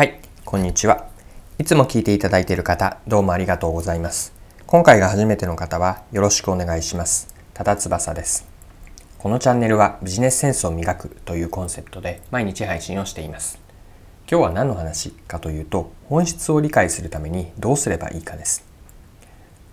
[0.00, 1.08] はい、こんにちは。
[1.58, 4.32] いつも聞いていただいている方、どうもありがとうございます。
[4.66, 7.28] 今回が初めての方はよろしくお願いします。
[7.52, 8.48] ただ翼です。
[9.18, 13.60] このチャンネルはビジネスセンスを磨くというコンセプトで毎日配信をしています。
[14.26, 18.64] 今日は何の話かというと、本質を理解するためにどうすればいいかです。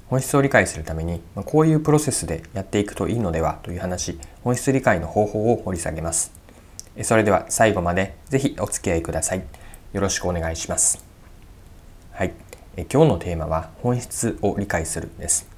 [0.10, 6.34] 本質を理解するために、まこういうプロセスでやっていくといいのではという話、本質理解の方法を掘り下げます。
[7.04, 9.67] それでは最後までぜひお付き合いください。
[9.98, 11.04] よろしくお願いします。
[12.12, 12.32] はい。
[12.76, 15.50] え今日のテーマは本質を理解するです。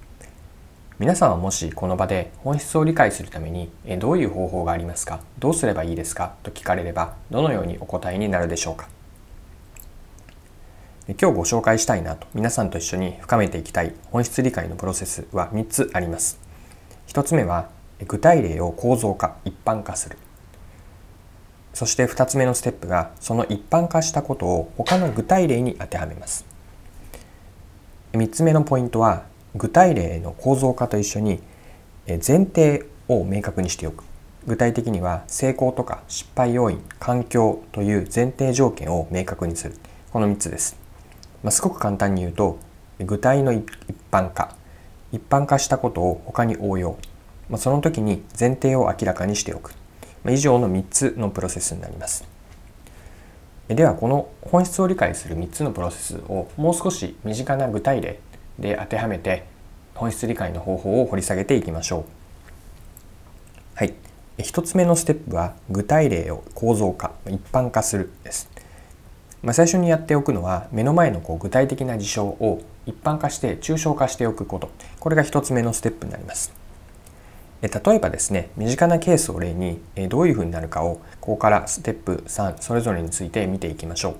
[0.97, 5.19] 皆さんはもしこの場で本質を理解するためにえどういう方法がありますか？
[5.39, 6.35] どうすればいいですか？
[6.43, 8.87] と聞かれればどのようにお答えになるでしょうか？
[11.07, 16.39] 今日ご紹介したいなと皆さんと一緒に深めていきたい本質理解のプロセスは3つあります。
[17.07, 17.67] 1つ目は
[18.07, 20.17] 具体例を構造化一般化する
[21.73, 26.45] そして2つ目のステップがその一般化したことを他の具体例に当てはめます。
[28.13, 29.23] 3つ目のポイントは
[29.55, 31.39] 具体例の構造化と一緒に
[32.07, 34.03] 前提を明確にしておく。
[34.47, 39.75] 具体的には成功とか失敗要因環境という前提条件を明確にする。
[40.11, 40.77] この3つです、
[41.43, 42.57] まあ、すごく簡単に言うと
[42.99, 43.63] 具体の一
[44.11, 44.55] 般化。
[45.11, 46.97] 一般化したことを他に応用、
[47.49, 49.73] まあ、その時に前提を明らかにしておく。
[50.27, 52.27] 以上の3つのプロセスになります。
[53.67, 58.19] ではこの本質を理解する3つのプロセスをもう少し身近な具体例
[58.57, 59.45] で当てはめて
[59.93, 62.03] 本質理解の方法を掘り下げていきましょう。
[63.75, 63.93] はい。
[64.37, 68.49] 1つ目のステップは具体例を構造化、一般化するです。
[69.41, 74.69] まあ、最初にやっておくのは目の前のこう具体的な事象を一般化して抽象化しておくこと。
[74.99, 76.51] これが1つ目のステップになります。
[77.61, 84.15] 例えばですね身近なケースを例にどういうふうになるかをここからステップ3それぞれについて見ていきましょう。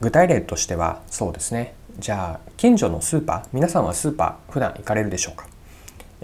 [0.00, 1.74] 具体例としてはそうですね。
[1.98, 5.46] じゃあ近所のスーパー皆さんはスーパー普段行かれるでしょうか？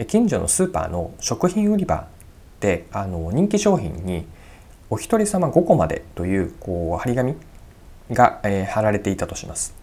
[0.07, 2.09] 近所のスーパーの食品売り場
[2.61, 4.27] であの人気商品に
[4.91, 7.35] お一人様5個までというこう張り紙
[8.11, 9.75] が、え、貼られていたとします。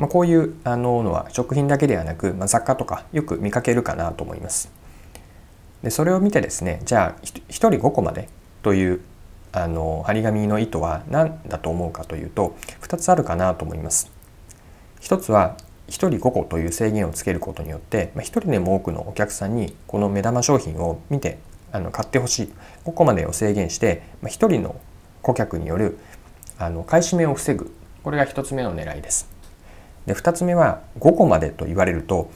[0.00, 4.72] まあ、こういうあののは食品だけではなく、まあ、雑貨とかよく見かけるかなと思います。
[5.82, 8.28] でそれを見てですねじゃあ1人5個まで
[8.62, 9.00] という
[9.52, 14.10] あの張り紙の意図は何だと思うかというと2つあるかなと思います。
[15.02, 15.56] 1つは
[15.88, 21.38] 1人5個という制限をつけることによって、まあ、1人でも多くのお客さんにこの目玉商品を見て
[21.72, 22.52] あの買ってほしい
[22.84, 24.80] 5個までを制限して、まあ、1人の
[25.20, 25.98] 顧客による
[26.58, 29.39] あの買い占めを防ぐこれが1つ目の狙いです。
[30.06, 32.30] で2つ目は5個までと言われると,、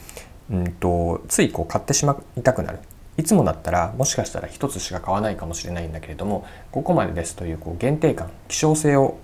[0.50, 2.78] うんと、ついこう買ってしまいたくなる
[3.16, 9.19] いつもだったらもしかしたら1つしか買わないかもしれないんだけれども5個までですというこう限定感希少性を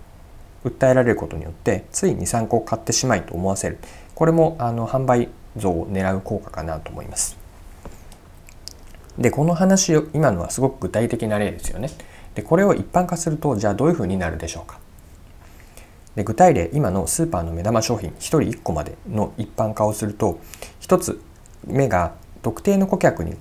[0.64, 3.78] 訴えられることによってつい23個買ってしまいと思わせる
[4.14, 7.38] これもあの販売増を狙う効果かなと思います。
[9.18, 11.90] でこの話を今のはすごく具体的な例ですよね。
[12.34, 14.79] でこれを一般化するとじゃあどういうふうになるでしょうか。
[16.20, 20.38] で具体例今のスーパーの目玉商品1人1個までの一般化をすると
[20.82, 21.22] 1つ
[21.66, 23.36] 目が特定の顧客に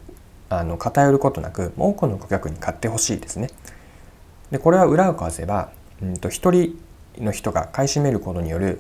[0.48, 3.50] あの偏ることなく多くの顧客に買ってほしいですね。
[4.50, 6.32] でこれは裏を返せば、うんと、1
[7.18, 8.80] 人の人が買い占めることによる、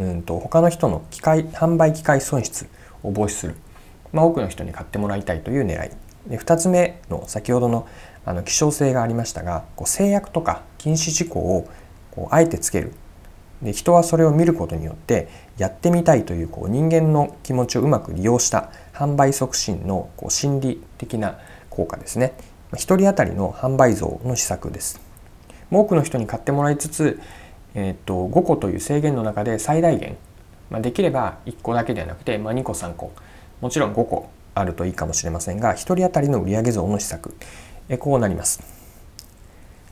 [0.00, 2.66] うんと、他の人の機械販売機械損失
[3.04, 3.54] を防止する、
[4.12, 5.90] まあ、多くの人に買ってもらいたいという狙い。
[6.26, 7.86] で2つ目の先ほどの
[8.24, 11.68] あの希少性がありましたがこう制約とか禁止事項を
[12.10, 12.92] こうあえてつける。
[13.62, 21.38] で人はそれを見ることによってやってみたいというこう人間の気持ちをうまく利用した販売促進のこう心理的な
[21.70, 22.34] 効果ですね。
[22.72, 25.00] 1人当たりの販売増の施策です。
[25.70, 27.20] 多くの人に買ってもらいつつ、
[27.74, 30.16] えー、と5個という制限の中で最大限、
[30.70, 33.12] まあ、できれば1個だけではなくて、まあ、2個3個
[33.60, 37.34] もちろん5個あるといいかもしれませんが1人当たりの売上増の施策
[37.88, 38.60] えこうなります。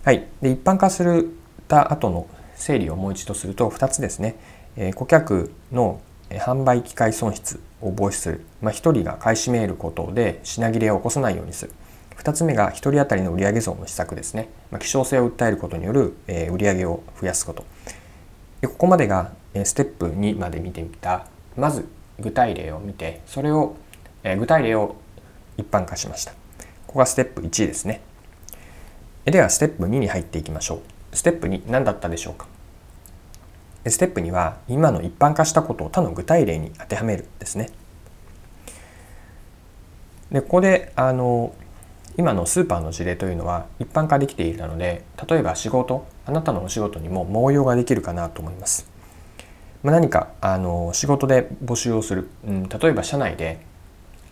[0.05, 0.27] はい。
[0.43, 1.31] で一般化する
[1.69, 2.27] た後の
[2.57, 4.37] 整理をもう一度すると2つですね、
[4.77, 11.73] え顧客の販売機会損失を防止する、まあ、1人が買い占めることで品切れを起こさないようにする。
[12.17, 17.65] 2つ目が1人当たりの売上増の施策ですね、まあ、希少性を訴えることによる、え売上を増やすこと。
[18.61, 19.33] でここまでが
[19.65, 21.27] ステップ2まで見てみた。
[21.57, 21.87] まず
[22.19, 23.77] 具体例を見てそれを、
[24.23, 24.97] え具体例を
[25.57, 26.33] 一般化しました。
[26.87, 28.00] ここがステップ1ですね。
[29.25, 30.94] ではステップ2に入っていきましょう。
[31.14, 32.46] ステップ2何だったでしょうか？
[33.87, 37.70] ステップ2は今の一般化したことを他の具体例に当てはめるですね。
[40.31, 41.55] でここであの
[42.16, 48.88] 今のスーパーの事例というのは一般化できているので例えば仕事あなたのお仕事にも応用ができるかなと思います。
[49.82, 53.61] まあ何かあの仕事で募集をする、うん、例えば社内で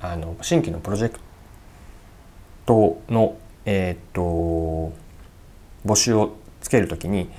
[0.01, 1.21] あの新規のプロジェク
[2.65, 3.37] トの、
[3.67, 4.93] えー、っと
[5.85, 7.31] 募集をつけるときに、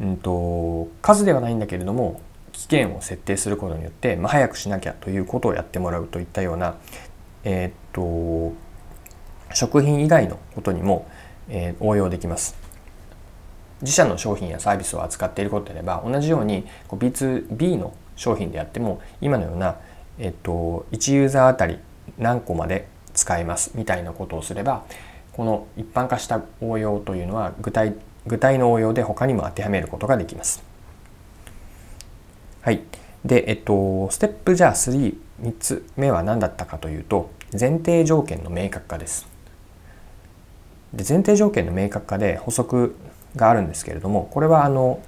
[0.00, 2.20] うんと、数ではないんだけれども
[2.52, 6.76] 期限を設定することによって、まあ、早くしなきゃということをやってもらうといったような、
[7.44, 8.54] えー、っと
[9.54, 11.06] 食品以外のことにも、
[11.48, 12.56] えー、応用できます。
[13.82, 19.76] 自社の商品やサービスを扱っていることであれば同じように B2B の商品であっても今のような、
[20.18, 21.78] えっと、1ユーザーあたり
[22.16, 24.84] 何個まで使えますみたいなことをすれば
[25.32, 27.96] この一般化した応用というのは具体
[28.26, 30.62] 具体の応用で他にも当てはめることができます。
[32.60, 32.82] はい。
[33.24, 39.26] で、えっと、ステップじゃあ3、3つ目は何だったかというと、前提条件の明確化です。
[40.92, 42.94] で前提条件の明確化で補足
[43.34, 45.00] があるんですけれども、これはあの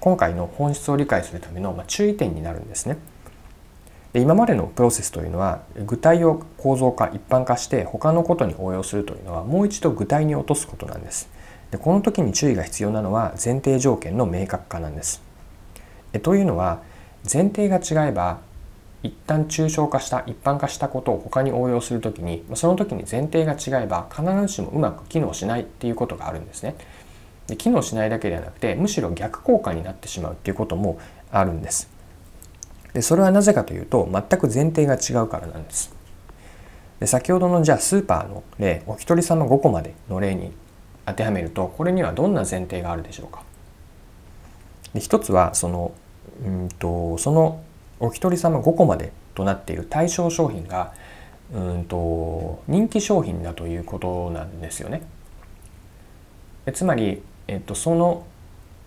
[0.00, 2.96] 今回の本質を理解するための、ま注意点になるんですね。
[4.12, 11.28] で今までのプロセスというのは具体を構造化一般化して他のことに応用するというのはもう一度具体に落とすことなんです。
[11.70, 15.22] でこの時に注意が必要なのは前提条件の明確化なんです。
[16.12, 16.82] えというのは
[17.30, 18.40] 前提が違えば
[19.02, 26.74] 一旦抽象化した一般化したことを他に応用する時にその時に前提が違えば必ずしもうまく機能しないっていうことがあるんですね。
[27.46, 30.98] で機能しないだけではなくてむしろ逆効果になってしまうっていうことも
[31.30, 31.88] あるんです。
[32.92, 35.94] でそれはなぜかというと全く前提が違うからなんです。
[36.98, 40.52] で先ほどのじゃあスーパーの例お一人様5個までの例に
[41.10, 43.42] 当てはめるとこれにはどんな前提があるでしょうか？
[44.94, 45.92] で一つはその
[46.44, 47.62] うんとその
[48.00, 50.92] お一人様5個までとなっている対象商品が
[51.52, 55.02] うんと人気商品だということなんですよね。
[56.72, 58.24] つまり、えっと、その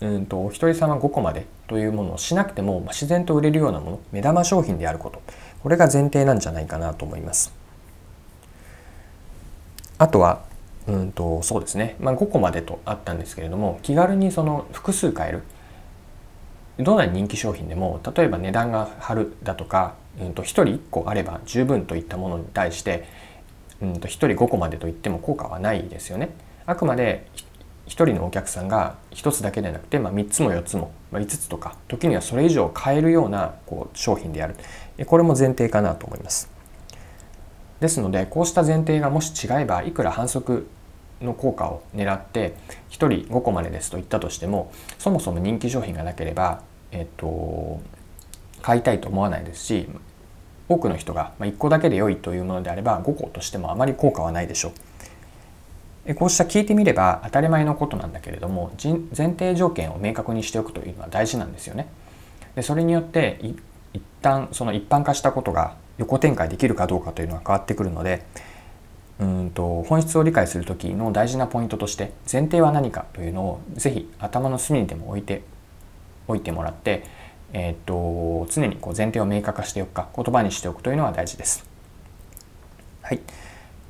[0.00, 5.22] うんとお一人様5個までというものをしなくても、まあ、自然と売れるようなもの目玉商品であること
[5.62, 7.52] これが前提なんじゃないかなと思います。
[9.96, 10.42] あとは
[10.86, 15.42] うんとそうですね、まあ、5個までとあったんですけれども気軽にその複数買える
[16.78, 23.04] どんな人気商品でも例えば値段が張るだとか、うんと、1人1個あれば十分といったものに対して、
[23.80, 26.30] うんと、1人5個までといっても効果はないですよね。
[26.66, 27.26] あくまで
[27.86, 34.56] 1人のお客さんが1つだけでなくて、まあ、3つも4つも、まあ、5つとか時にはそれ以上買えるようなこう商品である
[35.06, 36.53] これも前提かなと思います。
[37.80, 40.66] ですのでこうした前提がもし違えばいくら反則
[41.20, 42.54] の効果を狙って
[42.90, 46.62] 1人5個までですと言ったとしてもそもそも人気商品がなければ、
[46.92, 47.80] えっと、
[48.62, 49.88] 買いたいと思わないですし
[50.68, 54.72] 多くの人が1個だけで良いというものであれば5個としてもあまり効果はないでしょう。
[56.16, 61.88] こうした聞いてみれば当たり前のことなんだけれども前提条件を明確にしておくというのは大事なんですよね。
[62.54, 63.38] でそれによって
[63.94, 68.24] 一旦その一般化したことが横展開できるかどうかというのは変わってくるので
[69.20, 75.42] うんと本質を理解する時の大事なポイントとして前提は何かというのをぜひ頭の隅にでも置いて
[76.26, 77.04] おいてもらって、
[77.52, 81.64] えー、っと常にこう前提を明確化しておくか言葉にしておくというのは大事です。
[83.02, 83.20] はい、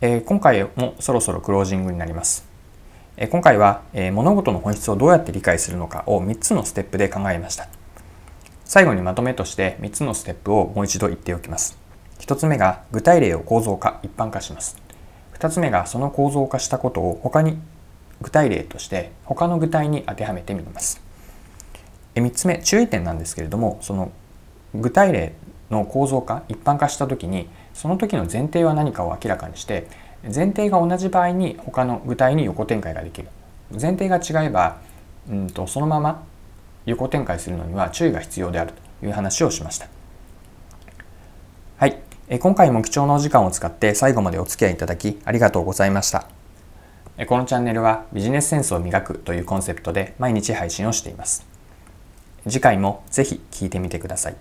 [0.00, 2.46] えー、今回もそろそろクロージングになります。
[3.16, 7.68] えー、今回は、えー、物事の本質をどうやって理解するのかを3つのステップで考えました。
[8.64, 11.83] 最後にまとめとして3つのステップをもう一度言っておきます。
[12.24, 14.78] 1つ目が具体例を構造化一般化します。
[15.34, 17.58] 2つ目がその構造化したことを他に
[18.22, 21.02] 具体例として他の具体に当てはめてみます。
[22.14, 24.10] 3つ目注意点なんですけれどもその
[24.74, 25.34] 具体例
[25.70, 29.86] の構造化一般化した時にその時の前提は何かを明らかにして
[30.22, 33.28] 前提が同じ場合に他の具体に横展開ができる
[33.70, 34.78] 前提が違えば
[35.28, 36.24] うんとそのまま
[36.86, 39.93] 横展開するのには注意が必要であるという話をしました。
[42.30, 46.26] 今回も貴重なお時間を使って最後までお付き合いいただきありがとうございました。
[47.26, 51.46] このチャンネルはビジネスセンスを磨くというコンセプトで毎日配信をしています。
[52.48, 54.36] 次回もぜひ聴いてみてください。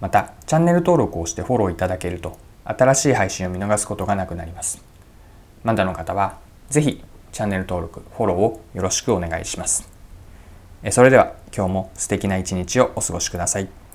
[0.00, 4.82] また、チャンネル登録をしてフォローいただけると新しい配信を見逃すことがなくなります。
[5.64, 6.38] まだの方は
[6.70, 9.88] ぜひチャンネル登録、フォローをよろしくお願いします。
[10.90, 13.85] それでは今日も素敵な一日をお過ごしください。